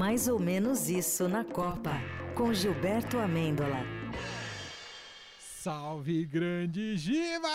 Mais 0.00 0.28
ou 0.28 0.38
menos 0.38 0.88
isso 0.88 1.28
na 1.28 1.44
Copa, 1.44 1.92
com 2.34 2.54
Gilberto 2.54 3.18
Amêndola. 3.18 3.84
Salve, 5.38 6.24
grande 6.24 6.96
Giba! 6.96 7.50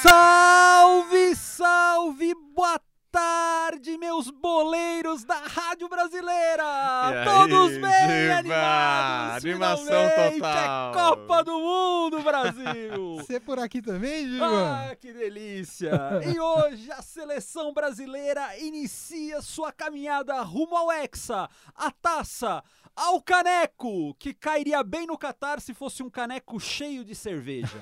Salve, 0.00 1.34
salve, 1.34 2.32
boa 2.54 2.80
tarde, 3.10 3.97
meus 4.08 4.30
boleiros 4.30 5.22
da 5.22 5.36
Rádio 5.36 5.86
Brasileira! 5.86 6.64
E 7.12 7.24
Todos 7.26 7.72
aí, 7.72 7.78
bem 7.78 8.22
Giba? 8.22 8.38
animados! 8.38 9.44
Animação 9.44 9.84
Finalmente 9.86 10.34
total. 10.40 10.90
É 10.90 10.94
Copa 10.94 11.44
do 11.44 11.58
Mundo, 11.60 12.22
Brasil! 12.22 13.16
Você 13.20 13.38
por 13.38 13.58
aqui 13.58 13.82
também, 13.82 14.26
Giba? 14.26 14.46
Ah, 14.90 14.96
que 14.96 15.12
delícia! 15.12 15.90
E 16.26 16.40
hoje 16.40 16.90
a 16.90 17.02
seleção 17.02 17.74
brasileira 17.74 18.56
inicia 18.58 19.42
sua 19.42 19.70
caminhada 19.72 20.40
rumo 20.40 20.74
ao 20.74 20.90
Hexa, 20.90 21.46
a 21.74 21.90
taça, 21.90 22.64
ao 22.96 23.20
caneco, 23.20 24.14
que 24.14 24.32
cairia 24.32 24.82
bem 24.82 25.06
no 25.06 25.18
Catar 25.18 25.60
se 25.60 25.74
fosse 25.74 26.02
um 26.02 26.08
caneco 26.08 26.58
cheio 26.58 27.04
de 27.04 27.14
cerveja. 27.14 27.76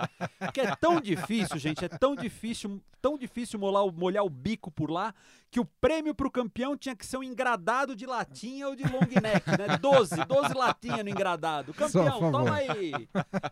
que 0.54 0.60
é 0.62 0.74
tão 0.76 0.98
difícil, 1.02 1.58
gente, 1.58 1.84
é 1.84 1.88
tão 1.88 2.16
difícil, 2.16 2.80
tão 3.02 3.18
difícil 3.18 3.58
molhar, 3.60 3.84
o- 3.84 3.92
molhar 3.92 4.24
o 4.24 4.30
bico 4.30 4.70
por 4.70 4.90
lá, 4.90 5.14
que 5.50 5.60
o 5.60 5.64
prêmio 5.80 6.14
pro 6.14 6.30
campeão 6.30 6.76
tinha 6.76 6.94
que 6.96 7.04
ser 7.04 7.16
um 7.16 7.22
engradado 7.22 7.94
de 7.96 8.06
latinha 8.06 8.68
ou 8.68 8.74
de 8.76 8.84
long 8.84 9.00
neck, 9.00 9.46
né? 9.50 9.78
12, 9.80 10.24
12 10.24 10.54
latinhas 10.54 11.02
no 11.04 11.08
engradado. 11.10 11.72
A 11.72 11.74
Campeão, 11.74 12.30
toma 12.32 12.54
aí. 12.56 12.92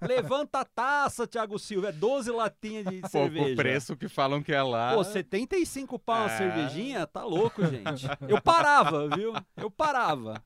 Levanta 0.02 0.60
a 0.60 0.64
taça, 0.64 1.27
Thiago 1.27 1.59
Silva, 1.59 1.88
é 1.88 1.92
12 1.92 2.30
latinhas 2.30 2.84
de 2.87 3.00
Pouco 3.00 3.09
cerveja. 3.10 3.56
preço 3.56 3.96
que 3.96 4.09
falam 4.09 4.42
que 4.42 4.52
é 4.52 4.62
lá. 4.62 4.95
Pô, 4.95 5.04
75 5.04 5.98
pau 5.98 6.16
uma 6.23 6.27
É. 6.32 6.38
cervejinha? 6.38 7.06
Tá 7.06 7.24
louco, 7.24 7.64
gente. 7.66 8.06
Eu 8.28 8.40
parava, 8.40 9.09
viu? 9.16 9.32
Eu 9.56 9.70
parava. 9.70 10.42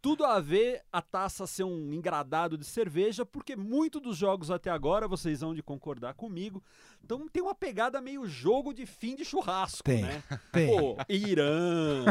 Tudo 0.00 0.24
a 0.24 0.40
ver 0.40 0.82
a 0.92 1.02
taça 1.02 1.46
ser 1.46 1.64
um 1.64 1.92
engradado 1.92 2.56
de 2.56 2.64
cerveja, 2.64 3.24
porque 3.26 3.54
muito 3.54 4.00
dos 4.00 4.16
jogos 4.16 4.50
até 4.50 4.70
agora, 4.70 5.06
vocês 5.06 5.40
vão 5.40 5.54
de 5.54 5.62
concordar 5.62 6.14
comigo, 6.14 6.62
então 7.04 7.28
tem 7.28 7.42
uma 7.42 7.54
pegada 7.54 8.00
meio 8.00 8.26
jogo 8.26 8.72
de 8.72 8.86
fim 8.86 9.14
de 9.14 9.24
churrasco, 9.24 9.84
Tem, 9.84 10.02
né? 10.02 10.22
tem. 10.52 10.66
Pô, 10.68 10.96
Irã, 11.08 12.04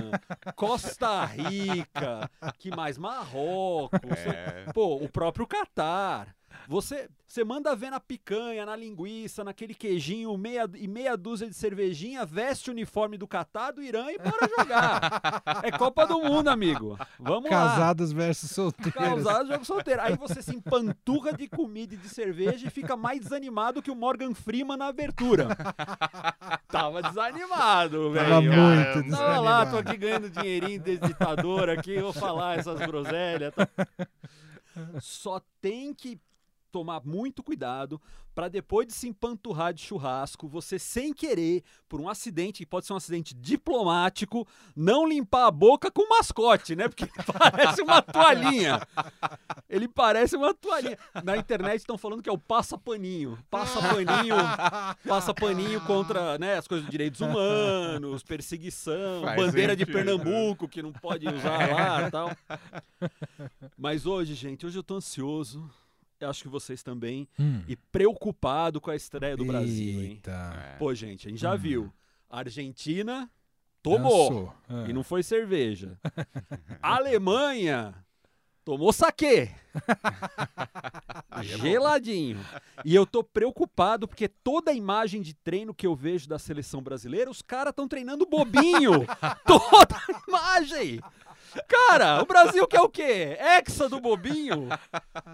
Costa 0.55 1.25
Rica, 1.25 2.29
que 2.57 2.69
mais? 2.69 2.97
Marrocos, 2.97 3.99
É. 4.25 4.65
Pô, 4.73 4.95
o 4.95 5.09
próprio 5.09 5.47
Catar. 5.47 6.35
Você, 6.69 7.09
você 7.25 7.43
manda 7.43 7.75
ver 7.75 7.89
na 7.89 7.99
picanha, 7.99 8.63
na 8.63 8.75
linguiça, 8.75 9.43
naquele 9.43 9.73
queijinho 9.73 10.37
meia, 10.37 10.69
e 10.75 10.87
meia 10.87 11.17
dúzia 11.17 11.49
de 11.49 11.55
cervejinha, 11.55 12.27
veste 12.27 12.69
o 12.69 12.73
uniforme 12.73 13.17
do 13.17 13.27
Catar, 13.27 13.71
do 13.71 13.81
Irã 13.81 14.05
e 14.11 14.19
bora 14.19 14.47
jogar. 14.55 15.41
é 15.65 15.71
Copa 15.71 16.05
do 16.05 16.21
Mundo, 16.21 16.47
amigo. 16.47 16.95
Vamos 17.17 17.49
lá. 17.49 17.69
Casados 17.69 18.11
versus 18.11 18.51
solteiros. 18.51 18.93
Causado 18.93 19.47
jogo 19.47 19.65
solteiro. 19.65 19.99
Aí 19.99 20.15
você 20.15 20.43
se 20.43 20.55
empanturra 20.55 21.33
de 21.33 21.47
comida 21.47 21.95
e 21.95 21.97
de 21.97 22.07
cerveja 22.07 22.67
e 22.67 22.69
fica 22.69 22.95
mais 22.95 23.21
desanimado 23.21 23.81
que 23.81 23.89
o 23.89 23.95
Morgan 23.95 24.35
Freeman 24.35 24.77
na 24.77 24.89
abertura. 24.89 25.47
Tava 26.69 27.01
desanimado, 27.01 28.11
velho. 28.11 28.29
Tava 28.29 28.41
muito 28.43 29.09
Tava 29.09 29.23
Tava 29.25 29.39
lá, 29.39 29.65
tô 29.65 29.81
desanimado. 29.81 29.89
aqui 29.89 29.97
ganhando 29.97 30.29
dinheirinho 30.29 30.79
de 30.79 30.97
ditador 30.99 31.67
aqui, 31.67 31.99
vou 31.99 32.13
falar 32.13 32.59
essas 32.59 32.77
groselhas. 32.77 33.55
tá? 33.55 33.67
Só 35.01 35.41
tem 35.59 35.95
que 35.95 36.19
tomar 36.69 37.01
muito 37.05 37.43
cuidado 37.43 38.01
para 38.39 38.47
depois 38.47 38.87
de 38.87 38.93
se 38.93 39.05
empanturrar 39.05 39.73
de 39.73 39.81
churrasco, 39.81 40.47
você 40.47 40.79
sem 40.79 41.13
querer, 41.13 41.61
por 41.89 41.99
um 41.99 42.07
acidente, 42.07 42.59
que 42.59 42.65
pode 42.65 42.85
ser 42.85 42.93
um 42.93 42.95
acidente 42.95 43.35
diplomático, 43.35 44.47
não 44.73 45.05
limpar 45.05 45.47
a 45.47 45.51
boca 45.51 45.91
com 45.91 46.07
mascote, 46.07 46.73
né? 46.73 46.87
Porque 46.87 47.05
parece 47.37 47.81
uma 47.81 48.01
toalhinha. 48.01 48.79
Ele 49.69 49.89
parece 49.89 50.37
uma 50.37 50.53
toalhinha. 50.53 50.97
Na 51.21 51.35
internet 51.35 51.81
estão 51.81 51.97
falando 51.97 52.23
que 52.23 52.29
é 52.29 52.31
o 52.31 52.37
passa-paninho. 52.37 53.37
Passa-paninho, 53.49 54.35
passa-paninho 55.05 55.81
contra 55.81 56.37
né, 56.37 56.57
as 56.57 56.65
coisas 56.65 56.85
de 56.85 56.91
direitos 56.91 57.19
humanos, 57.19 58.23
perseguição, 58.23 59.21
Faz 59.21 59.35
bandeira 59.35 59.75
de 59.75 59.83
sentido. 59.83 59.95
Pernambuco 59.95 60.67
que 60.69 60.81
não 60.81 60.93
pode 60.93 61.27
usar 61.27 61.69
lá 61.73 62.07
e 62.07 62.11
tal. 62.11 62.31
Mas 63.77 64.05
hoje, 64.05 64.33
gente, 64.33 64.65
hoje 64.65 64.79
eu 64.79 64.83
tô 64.83 64.95
ansioso. 64.95 65.69
Eu 66.19 66.29
acho 66.29 66.43
que 66.43 66.49
vocês 66.49 66.83
também. 66.83 67.27
Hum. 67.39 67.63
E 67.67 67.75
preocupado 67.75 68.81
com 68.81 68.91
a 68.91 68.95
estreia 68.95 69.37
do 69.37 69.45
Brasil, 69.45 70.01
hein? 70.01 70.11
Eita. 70.11 70.31
É. 70.73 70.77
Pô, 70.77 70.93
gente, 70.93 71.27
a 71.27 71.29
gente 71.29 71.39
já 71.39 71.53
Hum. 71.53 71.57
viu. 71.57 71.93
A 72.29 72.39
Argentina 72.39 73.29
tomou. 73.81 74.53
Ah. 74.67 74.85
E 74.87 74.93
não 74.93 75.03
foi 75.03 75.23
cerveja. 75.23 75.97
A 76.81 76.95
Alemanha 76.97 77.95
tomou 78.65 78.91
saquê. 78.91 79.49
Geladinho. 81.41 82.39
E 82.83 82.93
eu 82.93 83.05
tô 83.05 83.23
preocupado 83.23 84.07
porque 84.07 84.27
toda 84.27 84.71
a 84.71 84.73
imagem 84.73 85.21
de 85.21 85.33
treino 85.33 85.73
que 85.73 85.87
eu 85.87 85.95
vejo 85.95 86.27
da 86.27 86.37
seleção 86.37 86.81
brasileira, 86.81 87.29
os 87.31 87.41
caras 87.41 87.71
estão 87.71 87.87
treinando 87.87 88.25
bobinho. 88.25 89.05
toda 89.47 89.95
a 89.95 90.23
imagem. 90.27 90.99
Cara, 91.69 92.19
o 92.21 92.25
Brasil 92.25 92.67
quer 92.67 92.81
o 92.81 92.89
quê? 92.89 93.37
Hexa 93.39 93.87
do 93.87 94.01
bobinho? 94.01 94.67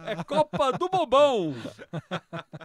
É 0.05 0.21
Copa 0.23 0.73
do 0.73 0.89
bobão. 0.89 1.55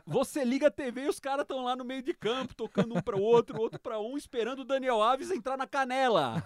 Você 0.07 0.45
liga 0.45 0.69
a 0.69 0.71
TV 0.71 1.05
e 1.05 1.09
os 1.09 1.21
caras 1.21 1.43
estão 1.43 1.65
lá 1.65 1.75
no 1.77 1.85
meio 1.85 2.03
de 2.03 2.13
campo, 2.15 2.55
tocando 2.55 2.97
um 2.97 3.01
para 3.03 3.17
o 3.17 3.23
outro, 3.23 3.61
outro 3.61 3.79
para 3.81 4.01
um, 4.01 4.17
esperando 4.17 4.61
o 4.61 4.65
Daniel 4.65 5.03
Alves 5.03 5.31
entrar 5.31 5.57
na 5.57 5.67
canela. 5.67 6.43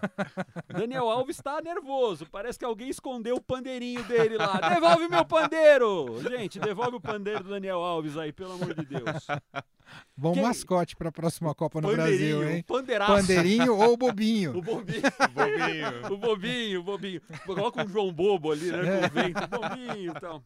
Daniel 0.68 1.08
Alves 1.08 1.36
tá 1.38 1.60
nervoso. 1.60 2.26
Parece 2.30 2.58
que 2.58 2.64
alguém 2.64 2.88
escondeu 2.88 3.36
o 3.36 3.40
pandeirinho 3.40 4.02
dele 4.04 4.36
lá. 4.36 4.58
Devolve 4.68 5.08
meu 5.08 5.24
pandeiro! 5.24 6.20
Gente, 6.22 6.58
devolve 6.58 6.96
o 6.96 7.00
pandeiro 7.00 7.42
do 7.44 7.50
Daniel 7.50 7.78
Alves 7.82 8.16
aí, 8.16 8.32
pelo 8.32 8.52
amor 8.52 8.74
de 8.74 8.84
Deus. 8.84 9.26
Bom 10.16 10.32
Quem- 10.32 10.42
mascote 10.42 10.96
pra 10.96 11.12
próxima 11.12 11.54
Copa 11.54 11.80
no 11.80 11.92
Brasil, 11.92 12.48
hein? 12.48 12.64
pandeiraço. 12.66 13.12
Pandeirinho 13.12 13.76
ou 13.76 13.96
bobinho? 13.96 14.56
O 14.56 14.62
bobinho. 14.62 15.02
Bobinho. 15.34 16.12
O 16.12 16.16
bobinho, 16.16 16.80
o 16.80 16.82
bobinho. 16.82 17.20
Coloca 17.44 17.84
um 17.84 17.88
João 17.88 18.10
Bobo 18.12 18.50
ali, 18.50 18.70
né? 18.72 18.78
Com 18.78 19.06
o 19.06 19.10
vento, 19.10 19.46
bobinho 19.48 20.10
e 20.16 20.20
tal. 20.20 20.42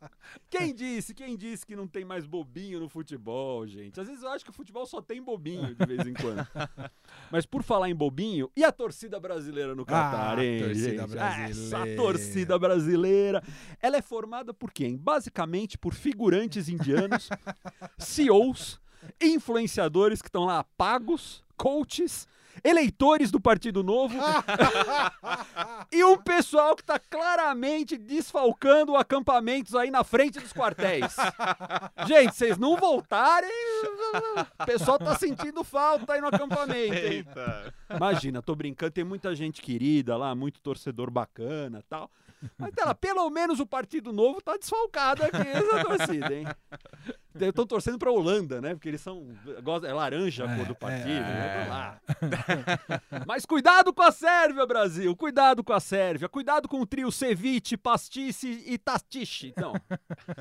Quem 0.51 0.75
disse, 0.75 1.15
quem 1.15 1.37
disse 1.37 1.65
que 1.65 1.77
não 1.77 1.87
tem 1.87 2.05
mais 2.05 2.27
bobinho 2.27 2.81
no 2.81 2.88
futebol, 2.89 3.67
gente? 3.67 4.01
Às 4.01 4.07
vezes 4.09 4.23
eu 4.23 4.31
acho 4.31 4.45
que 4.45 4.51
o 4.51 4.55
futebol 4.55 4.87
só 4.87 5.01
tem 5.01 5.23
bobinho 5.23 5.75
de 5.75 5.87
vez 5.87 6.07
em 6.07 6.15
quando. 6.15 6.47
Mas 7.31 7.45
por 7.47 7.63
falar 7.63 7.89
em 7.89 7.95
bobinho, 7.95 8.51
e 8.57 8.65
a 8.65 8.73
torcida 8.73 9.19
brasileira 9.21 9.75
no 9.75 9.85
Catar, 9.85 10.39
Ah, 10.39 10.45
hein, 10.45 10.63
torcida 10.63 11.07
brasileira. 11.07 11.51
Essa 11.51 11.97
torcida 11.97 12.59
brasileira. 12.59 13.43
Ela 13.81 13.97
é 13.99 14.03
formada 14.03 14.53
por 14.55 14.71
quem? 14.73 14.97
Basicamente 14.97 15.77
por 15.79 15.95
figurantes 15.95 16.69
indianos, 16.69 17.29
CEOs, 17.99 18.81
influenciadores 19.21 20.21
que 20.21 20.29
estão 20.29 20.45
lá 20.45 20.65
pagos, 20.77 21.45
coaches, 21.57 22.27
eleitores 22.63 23.31
do 23.31 23.41
Partido 23.41 23.83
Novo 23.83 24.17
e 25.93 26.05
um 26.05 26.17
pessoal 26.17 26.75
que 26.77 26.85
tá 26.85 26.99
claramente 26.99 27.97
desfalcando 27.97 28.97
acampamentos 28.97 29.75
aí 29.75 29.91
na 29.91 30.05
frente 30.05 30.39
dos 30.41 30.53
quartéis. 30.53 31.17
Gente, 32.07 32.35
vocês 32.35 32.59
não 32.59 32.77
voltarem, 32.77 33.51
o 34.61 34.67
pessoal 34.67 34.99
tá 34.99 35.15
sentindo 35.17 35.63
falta 35.65 36.15
aí 36.15 36.21
no 36.21 36.29
acampamento, 36.29 36.95
hein? 36.95 37.13
Eita. 37.13 37.75
Imagina, 37.95 38.43
tô 38.43 38.55
brincando, 38.55 38.93
tem 38.93 39.05
muita 39.05 39.35
gente 39.35 39.63
querida 39.63 40.17
lá, 40.17 40.35
muito 40.35 40.61
torcedor 40.61 41.11
bacana 41.11 41.83
tal. 41.89 42.11
Mas 42.57 42.73
tá 42.73 42.85
lá, 42.85 42.95
pelo 42.95 43.29
menos 43.31 43.59
o 43.61 43.67
Partido 43.67 44.13
Novo 44.13 44.41
tá 44.41 44.57
desfalcado 44.57 45.25
aqui, 45.25 45.37
essa 45.49 45.85
torcida, 45.85 46.35
hein? 46.35 46.47
Estão 47.39 47.67
torcendo 47.67 47.99
pra 47.99 48.11
Holanda, 48.11 48.61
né? 48.61 48.75
Porque 48.75 48.89
eles 48.89 49.01
são. 49.01 49.27
É 49.85 49.93
laranja 49.93 50.45
a 50.45 50.57
cor 50.57 50.67
do 50.67 50.73
É, 50.73 50.75
partido, 50.75 51.11
é, 51.11 51.21
né? 51.21 51.65
Tá 51.65 51.69
lá. 51.69 52.01
Mas 53.27 53.45
cuidado 53.45 53.93
com 53.93 54.03
a 54.03 54.11
Sérvia, 54.11 54.67
Brasil! 54.67 55.15
Cuidado 55.15 55.63
com 55.63 55.73
a 55.73 55.81
Sérvia! 55.81 56.29
Cuidado 56.29 56.69
com 56.69 56.81
o 56.81 56.87
trio 56.87 57.13
ceviche, 57.13 57.77
pastice 57.77 58.65
e 58.67 58.79
tastiche. 58.79 59.49
Então, 59.49 59.75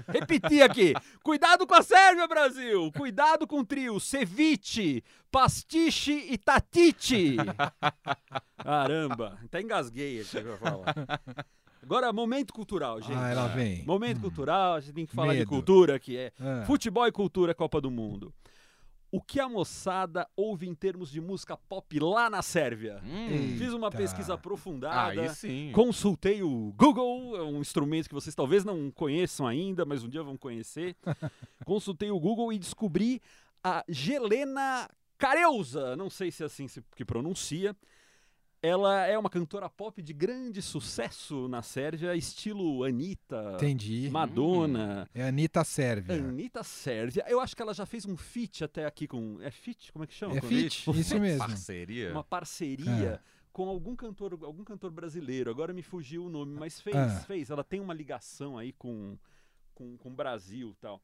repetir 0.07 0.63
aqui. 0.63 0.93
Cuidado 1.23 1.67
com 1.67 1.75
a 1.75 1.83
Sérvia, 1.83 2.27
Brasil! 2.27 2.91
Cuidado 2.93 3.45
com 3.45 3.59
o 3.59 3.65
trio 3.65 3.99
ceviche, 3.99 5.03
pastiche 5.31 6.25
e 6.29 6.37
tatite. 6.37 7.35
Caramba, 8.63 9.37
até 9.43 9.61
engasguei 9.61 10.21
aqui 10.21 10.41
pra 10.41 10.57
falar. 10.57 10.95
Agora, 11.83 12.11
momento 12.11 12.53
cultural, 12.53 12.99
gente. 13.01 13.17
Ah, 13.17 13.29
ela 13.29 13.47
vem. 13.47 13.83
Momento 13.85 14.19
cultural, 14.21 14.75
a 14.75 14.79
gente 14.79 14.93
tem 14.93 15.05
que 15.05 15.13
falar 15.15 15.33
de 15.33 15.39
Medo. 15.39 15.49
cultura, 15.49 15.99
que 15.99 16.17
é 16.17 16.31
Ah. 16.39 16.63
futebol 16.65 17.05
e 17.07 17.11
cultura 17.11 17.53
Copa 17.55 17.79
do 17.79 17.89
Mundo. 17.91 18.33
O 19.09 19.21
que 19.21 19.39
a 19.39 19.47
moçada 19.47 20.27
ouve 20.35 20.67
em 20.67 20.75
termos 20.75 21.09
de 21.09 21.21
música 21.21 21.55
pop 21.55 21.97
lá 21.97 22.29
na 22.29 22.41
Sérvia? 22.41 23.01
Hum. 23.05 23.55
Fiz 23.57 23.71
uma 23.71 23.89
pesquisa 23.89 24.33
aprofundada. 24.33 25.21
Aí 25.21 25.29
sim. 25.29 25.71
Consultei 25.73 26.43
o 26.43 26.73
Google, 26.75 27.37
é 27.37 27.41
um 27.41 27.61
instrumento 27.61 28.09
que 28.09 28.13
vocês 28.13 28.35
talvez 28.35 28.65
não 28.65 28.91
conheçam 28.91 29.47
ainda, 29.47 29.85
mas 29.85 30.03
um 30.03 30.09
dia 30.09 30.21
vão 30.21 30.35
conhecer. 30.35 30.93
Consultei 31.65 32.11
o 32.11 32.19
Google 32.19 32.51
e 32.51 32.59
descobri 32.59 33.21
a 33.63 33.81
Gelena 33.87 34.89
Careuza, 35.17 35.95
não 35.95 36.09
sei 36.09 36.29
se 36.29 36.43
é 36.43 36.45
assim 36.45 36.67
se- 36.67 36.83
que 36.95 37.05
pronuncia. 37.05 37.73
Ela 38.61 39.05
é 39.05 39.17
uma 39.17 39.29
cantora 39.29 39.69
pop 39.69 40.01
de 40.01 40.13
grande 40.13 40.61
sucesso 40.63 41.47
na 41.47 41.61
Sérvia, 41.61 42.15
estilo 42.15 42.83
Anitta, 42.83 43.53
Entendi. 43.55 44.09
Madonna. 44.09 45.07
É 45.13 45.23
a 45.23 45.27
Anitta 45.27 45.63
Sérvia. 45.63 46.15
Anitta 46.15 46.63
Sérvia. 46.63 47.23
Eu 47.27 47.39
acho 47.39 47.55
que 47.55 47.61
ela 47.61 47.73
já 47.73 47.85
fez 47.85 48.05
um 48.05 48.17
feat 48.17 48.63
até 48.63 48.85
aqui 48.85 49.07
com. 49.07 49.37
É 49.41 49.51
feat? 49.51 49.91
Como 49.93 50.03
é 50.03 50.07
que 50.07 50.13
chama? 50.13 50.37
É 50.37 50.41
Com- 50.41 50.47
fit, 50.47 50.89
isso 50.99 51.19
mesmo. 51.19 51.39
Parceria. 51.45 52.11
Uma 52.11 52.23
parceria 52.23 52.91
É. 53.13 53.19
com 53.53 53.69
algum 53.69 53.95
cantor, 53.95 54.37
algum 54.41 54.63
cantor 54.63 54.89
brasileiro. 54.89 55.51
Agora 55.51 55.71
me 55.71 55.83
fugiu 55.83 56.25
o 56.25 56.29
nome, 56.29 56.55
mas 56.57 56.81
fez, 56.81 56.95
Ah. 56.95 57.09
fez. 57.27 57.51
Ela 57.51 57.63
tem 57.63 57.79
uma 57.79 57.93
ligação 57.93 58.57
aí 58.57 58.73
com, 58.73 59.15
com, 59.75 59.95
com 59.97 60.09
o 60.09 60.13
Brasil 60.13 60.71
e 60.71 60.75
tal. 60.81 60.99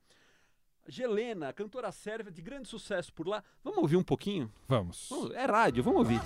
Gelena, 0.88 1.54
cantora 1.54 1.92
sérvia 1.92 2.32
de 2.32 2.42
grande 2.42 2.68
sucesso 2.68 3.12
por 3.14 3.28
lá. 3.28 3.42
Vamos 3.64 3.80
ouvir 3.80 3.96
um 3.96 4.04
pouquinho? 4.04 4.52
Vamos. 4.68 5.08
Vamos- 5.10 5.32
É 5.32 5.46
rádio, 5.46 5.84
vamos 5.84 6.00
ouvir. 6.00 6.20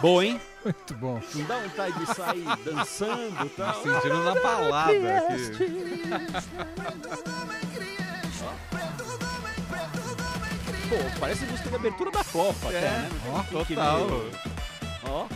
Boa, 0.00 0.24
hein? 0.24 0.40
Muito 0.64 0.94
bom. 0.94 1.20
Não 1.34 1.44
dá 1.46 1.58
vontade 1.58 1.98
de 1.98 2.06
sair 2.14 2.44
dançando 2.64 3.46
e 3.46 3.48
tal. 3.50 3.74
Sentindo 3.82 4.22
na 4.22 4.34
balada 4.40 5.18
aqui. 5.18 5.68
Pô, 10.88 10.96
parece 11.20 11.44
música 11.44 11.68
de 11.68 11.76
abertura 11.76 12.10
da 12.10 12.24
Copa 12.24 12.68
até, 12.68 12.80
né? 12.80 13.10
Ó, 13.30 13.42
Total. 13.64 14.06
Ó. 15.04 15.26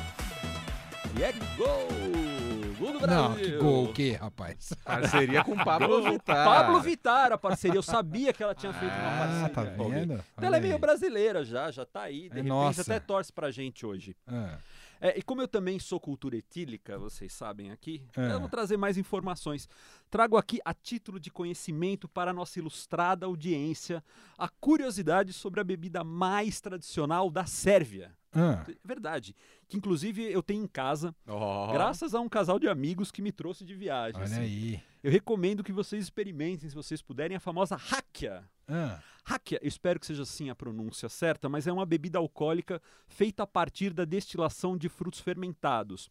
E 1.19 1.23
é 1.23 1.33
gol! 1.57 2.42
Gol 2.83 2.93
do 3.01 3.07
Não, 3.07 3.33
Brasil! 3.33 3.45
que 3.45 3.57
gol 3.59 3.85
o 3.85 3.93
quê, 3.93 4.13
rapaz? 4.13 4.73
Parceria 4.85 5.45
com 5.45 5.57
Pablo. 5.57 6.03
Vittar. 6.11 6.45
Pablo 6.47 6.81
Vittar, 6.81 7.33
a 7.33 7.39
parceria. 7.39 7.79
Eu 7.79 7.83
sabia 7.83 8.33
que 8.33 8.43
ela 8.43 8.55
tinha 8.55 8.73
feito 8.73 8.93
uma 8.93 9.09
Ah, 9.15 9.19
parceria. 9.19 9.49
tá 9.51 9.67
com 9.77 9.83
alguém. 9.85 10.01
vendo? 10.01 10.13
Então 10.15 10.25
Olha 10.39 10.47
ela 10.47 10.57
é 10.57 10.61
meio 10.61 10.75
aí. 10.75 10.81
brasileira 10.81 11.45
já, 11.45 11.71
já 11.71 11.85
tá 11.87 12.03
aí. 12.03 12.23
De 12.23 12.27
É 12.27 12.29
repente 12.35 12.49
nossa. 12.49 12.83
até 12.83 12.99
torce 12.99 13.33
pra 13.33 13.51
gente 13.51 13.87
hoje. 13.87 14.17
Ah, 14.27 14.59
É, 15.05 15.19
e 15.19 15.23
como 15.23 15.43
eu 15.43 15.49
também 15.49 15.81
sou 15.81 15.99
cultura 15.99 16.37
etílica, 16.37 16.97
vocês 16.97 17.33
sabem 17.33 17.73
aqui, 17.73 18.05
É. 18.17 18.33
eu 18.35 18.39
vou 18.39 18.49
trazer 18.49 18.77
mais 18.77 18.97
informações. 18.97 19.69
Trago 20.09 20.37
aqui, 20.37 20.61
a 20.65 20.73
título 20.73 21.19
de 21.19 21.29
conhecimento 21.29 22.09
para 22.09 22.31
a 22.31 22.35
nossa 22.35 22.61
ilustrada 22.61 23.27
audiência, 23.27 24.01
a 24.39 24.49
curiosidade 24.49 25.33
sobre 25.33 25.61
a 25.61 25.65
bebida 25.65 26.05
mais 26.05 26.61
tradicional 26.61 27.31
da 27.33 27.45
Sérvia. 27.47 28.13
Ah, 28.33 28.65
Verdade. 28.85 29.35
Que 29.69 29.77
inclusive 29.77 30.31
eu 30.31 30.43
tenho 30.43 30.65
em 30.65 30.67
casa, 30.67 31.15
Ó. 31.27 31.73
graças 31.73 32.15
a 32.15 32.21
um 32.21 32.29
casal 32.29 32.59
de 32.59 32.69
amigos 32.69 33.11
que 33.11 33.23
me 33.23 33.33
trouxe 33.33 33.65
de 33.65 33.75
viagem. 33.75 34.17
olha 34.17 34.25
assim. 34.25 34.41
aí. 34.41 34.83
Eu 35.03 35.11
recomendo 35.11 35.65
que 35.65 35.73
vocês 35.73 36.03
experimentem, 36.05 36.69
se 36.69 36.75
vocês 36.75 37.03
puderem, 37.03 37.37
a 37.37 37.41
famosa 37.41 37.75
Hakia. 37.75 38.45
Ah, 38.69 39.01
Hakia, 39.25 39.59
eu 39.61 39.69
espero 39.69 39.99
que 39.99 40.07
seja 40.07 40.23
assim 40.23 40.49
a 40.49 40.55
pronúncia 40.55 41.09
certa, 41.09 41.49
mas 41.49 41.67
é 41.67 41.73
uma 41.73 41.85
bebida 41.85 42.19
alcoólica 42.19 42.81
feita 43.09 43.43
a 43.43 43.47
partir 43.47 43.93
da 43.93 44.05
destilação 44.05 44.77
de 44.77 44.89
frutos 44.89 45.21
fermentados. 45.21 46.09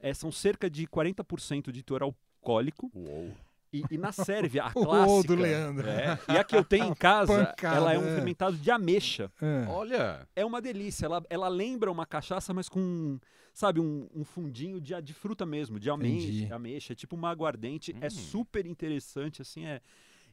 É, 0.00 0.14
são 0.14 0.30
cerca 0.30 0.70
de 0.70 0.86
40% 0.86 1.72
de 1.72 1.82
teor 1.82 2.02
alcoólico. 2.02 2.90
Uou. 2.94 3.34
E, 3.72 3.82
e 3.90 3.98
na 3.98 4.12
Sérvia, 4.12 4.64
a 4.64 4.68
O 4.74 4.84
clássica... 4.84 5.28
do 5.34 5.42
Leandro. 5.42 5.88
é, 5.88 6.18
e 6.28 6.36
a 6.38 6.44
que 6.44 6.56
eu 6.56 6.64
tenho 6.64 6.86
em 6.86 6.94
casa, 6.96 7.46
Pancada, 7.46 7.76
ela 7.76 7.92
é 7.92 7.98
um 7.98 8.06
é. 8.08 8.14
fermentado 8.14 8.56
de 8.56 8.70
ameixa. 8.70 9.30
ah. 9.40 9.66
Olha. 9.68 10.28
É 10.34 10.44
uma 10.44 10.60
delícia. 10.60 11.06
Ela, 11.06 11.22
ela 11.28 11.48
lembra 11.48 11.90
uma 11.90 12.06
cachaça, 12.06 12.54
mas 12.54 12.68
com, 12.68 13.18
sabe, 13.52 13.80
um, 13.80 14.08
um 14.14 14.24
fundinho 14.24 14.80
de, 14.80 15.00
de 15.02 15.12
fruta 15.12 15.44
mesmo, 15.44 15.78
de 15.78 15.90
ameixa. 15.90 16.54
Ameixa 16.54 16.92
é 16.92 16.96
tipo 16.96 17.14
uma 17.16 17.30
aguardente. 17.30 17.94
É 18.00 18.06
Hum. 18.06 18.10
super 18.10 18.64
interessante, 18.66 19.42
assim, 19.42 19.66
é. 19.66 19.80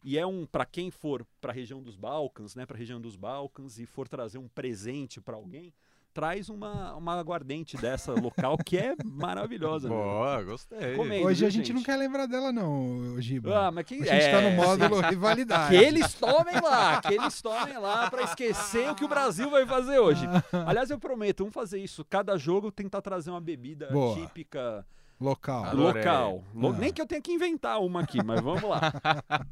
E 0.03 0.17
é 0.19 0.25
um, 0.25 0.45
para 0.45 0.65
quem 0.65 0.91
for 0.91 1.25
para 1.41 1.51
a 1.51 1.53
região 1.55 1.81
dos 1.81 1.95
Balcãs, 1.95 2.53
né, 2.55 2.63
para 2.65 2.77
a 2.77 2.79
região 2.79 3.01
dos 3.01 3.15
Balcãs 3.15 3.79
e 3.79 3.87
for 3.87 4.07
trazer 4.07 4.37
um 4.37 4.47
presente 4.47 5.19
para 5.19 5.35
alguém, 5.35 5.73
traz 6.15 6.47
uma, 6.47 6.95
uma 6.95 7.19
aguardente 7.19 7.75
dessa 7.75 8.13
local 8.13 8.57
que 8.57 8.77
é 8.77 8.95
maravilhosa. 9.03 9.89
né? 9.89 9.93
Boa, 9.93 10.41
gostei. 10.43 10.95
Comendo, 10.95 11.27
Hoje 11.27 11.39
viu, 11.39 11.47
a 11.47 11.51
gente 11.51 11.73
não 11.73 11.79
gente? 11.79 11.85
quer 11.85 11.97
lembrar 11.97 12.25
dela, 12.25 12.53
não, 12.53 13.21
Giba. 13.21 13.67
Ah, 13.67 13.69
mas 13.71 13.85
que 13.85 13.95
a 13.95 13.97
gente 14.19 14.31
tá 14.31 14.39
no 14.41 14.47
é, 14.47 14.55
módulo 14.55 15.01
rivalidade. 15.07 15.77
Que 15.77 15.83
eles 15.83 16.13
tomem 16.13 16.55
lá, 16.61 17.01
que 17.01 17.13
eles 17.13 17.41
tomem 17.41 17.77
lá 17.77 18.09
pra 18.09 18.21
esquecer 18.23 18.89
o 18.89 18.95
que 18.95 19.03
o 19.03 19.09
Brasil 19.09 19.49
vai 19.51 19.65
fazer 19.65 19.99
hoje. 19.99 20.25
Aliás, 20.65 20.89
eu 20.89 20.97
prometo, 20.97 21.39
vamos 21.39 21.53
fazer 21.53 21.79
isso. 21.79 22.05
Cada 22.09 22.37
jogo 22.37 22.71
tentar 22.71 23.01
trazer 23.01 23.29
uma 23.31 23.41
bebida 23.41 23.89
Boa. 23.91 24.15
típica 24.15 24.85
Local. 25.19 25.65
Adorei. 25.65 26.01
local. 26.01 26.43
Lo- 26.53 26.69
Ah. 26.69 26.77
Nem 26.79 26.93
que 26.93 27.01
eu 27.01 27.05
tenha 27.07 27.21
que 27.21 27.33
inventar 27.33 27.81
uma 27.81 28.01
aqui, 28.01 28.23
mas 28.23 28.39
vamos 28.39 28.63
lá. 28.63 28.79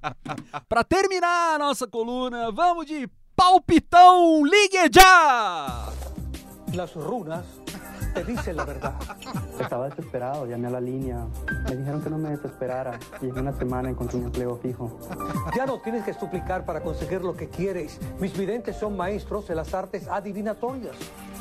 pra 0.70 0.84
terminar 0.86 1.56
a 1.56 1.60
nossa 1.60 1.86
coluna, 1.86 2.52
vamos 2.54 2.86
de 2.86 3.10
palpitão 3.36 4.46
ligue 4.46 4.78
já! 4.94 5.92
Las 6.74 6.96
runas 6.96 7.46
te 8.16 8.24
dicen 8.24 8.56
la 8.56 8.66
verdad. 8.66 8.94
Estaba 9.60 9.90
desesperado, 9.90 10.48
llamé 10.48 10.68
a 10.68 10.72
la 10.72 10.82
línea. 10.82 11.26
Me 11.70 11.76
dijeron 11.76 12.02
que 12.02 12.10
no 12.10 12.18
me 12.18 12.32
desesperara 12.32 13.00
y 13.22 13.30
en 13.30 13.38
una 13.38 13.54
semana 13.54 13.90
encontré 13.90 14.18
un 14.18 14.26
empleo 14.26 14.58
fijo. 14.58 14.98
Ya 15.56 15.68
no 15.68 15.80
tienes 15.82 16.04
que 16.04 16.16
suplicar 16.16 16.66
para 16.66 16.82
conseguir 16.82 17.22
lo 17.22 17.36
que 17.36 17.48
quieres. 17.48 18.00
Mis 18.20 18.36
videntes 18.36 18.76
son 18.76 18.98
maestros 18.98 19.48
de 19.48 19.54
las 19.54 19.72
artes 19.76 20.08
adivinatorias. 20.08 20.96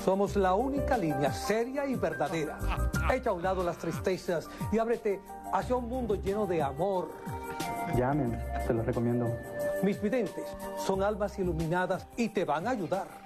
Somos 0.04 0.36
la 0.36 0.52
única 0.52 0.98
línea 0.98 1.32
seria 1.32 1.86
y 1.86 1.94
verdadera. 1.94 2.58
Echa 3.10 3.30
a 3.30 3.32
un 3.32 3.42
lado 3.42 3.62
las 3.62 3.78
tristezas 3.78 4.50
y 4.70 4.78
ábrete 4.78 5.20
hacia 5.52 5.76
un 5.76 5.88
mundo 5.88 6.14
lleno 6.14 6.46
de 6.46 6.62
amor. 6.62 7.08
Llamen, 7.96 8.38
se 8.66 8.74
los 8.74 8.84
recomiendo. 8.84 9.34
Mis 9.82 10.00
videntes 10.00 10.44
son 10.76 11.02
almas 11.02 11.38
iluminadas 11.38 12.06
y 12.16 12.28
te 12.28 12.44
van 12.44 12.66
a 12.66 12.70
ayudar. 12.70 13.21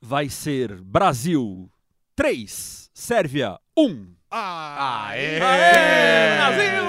Vai 0.00 0.28
ser 0.28 0.80
Brasil 0.82 1.70
3, 2.14 2.90
Sérvia 2.94 3.58
1. 3.76 4.14
Aê! 4.38 5.40
Aê, 5.40 6.36
Brasil! 6.36 6.86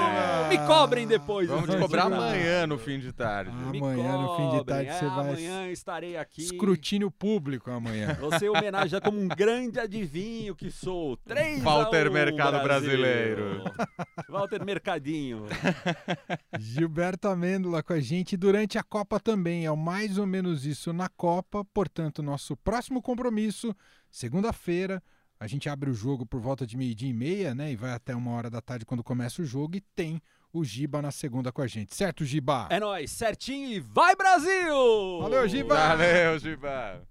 Me 0.48 0.58
cobrem 0.66 1.06
depois. 1.06 1.46
Vamos 1.48 1.64
te 1.66 1.70
assim, 1.72 1.80
cobrar 1.80 2.08
não. 2.08 2.16
amanhã 2.16 2.66
no 2.66 2.78
fim 2.78 2.98
de 2.98 3.12
tarde. 3.12 3.50
Me 3.70 3.78
Amanhã, 3.78 4.12
no 4.16 4.36
fim 4.36 4.58
de 4.58 4.64
tarde, 4.64 4.92
você 4.92 5.04
É, 5.04 5.08
vai. 5.08 5.28
Amanhã 5.28 5.70
estarei 5.70 6.16
aqui. 6.16 6.42
Escrutínio 6.42 7.10
público 7.10 7.70
amanhã. 7.70 8.16
Você 8.20 8.48
homenagear 8.48 9.02
como 9.02 9.20
um 9.20 9.28
grande 9.28 9.78
adivinho 9.78 10.54
que 10.54 10.70
sou. 10.70 11.16
3 11.18 11.62
Walter 11.62 12.06
a 12.06 12.10
1, 12.10 12.12
Mercado 12.12 12.62
Brasil. 12.62 12.88
brasileiro. 12.88 13.64
Walter 14.28 14.64
Mercadinho. 14.64 15.44
Gilberto 16.58 17.28
Amêndola 17.28 17.82
com 17.82 17.92
a 17.92 18.00
gente 18.00 18.36
durante 18.36 18.78
a 18.78 18.82
Copa 18.82 19.20
também. 19.20 19.66
É 19.66 19.70
o 19.70 19.76
mais 19.76 20.16
ou 20.18 20.26
menos 20.26 20.64
isso 20.64 20.92
na 20.94 21.08
Copa. 21.10 21.62
Portanto, 21.74 22.22
nosso 22.22 22.56
próximo 22.56 23.02
compromisso, 23.02 23.74
segunda-feira. 24.10 25.02
A 25.40 25.46
gente 25.46 25.68
abre 25.68 25.88
o 25.88 25.94
jogo 25.94 26.26
por 26.26 26.40
volta 26.40 26.66
de 26.66 26.76
meio-dia 26.76 27.08
e 27.08 27.12
meia, 27.12 27.54
né? 27.54 27.70
E 27.70 27.76
vai 27.76 27.92
até 27.92 28.14
uma 28.14 28.32
hora 28.32 28.50
da 28.50 28.60
tarde 28.60 28.84
quando 28.84 29.04
começa 29.04 29.40
o 29.40 29.44
jogo. 29.44 29.76
E 29.76 29.80
tem 29.80 30.20
o 30.52 30.64
Giba 30.64 31.00
na 31.00 31.10
segunda 31.10 31.52
com 31.52 31.62
a 31.62 31.66
gente. 31.66 31.94
Certo, 31.94 32.24
Giba? 32.24 32.66
É 32.70 32.80
nóis, 32.80 33.10
certinho 33.12 33.68
e 33.68 33.78
vai 33.78 34.16
Brasil! 34.16 35.20
Valeu, 35.20 35.46
Giba! 35.46 35.76
Valeu, 35.76 36.38
Giba. 36.38 37.06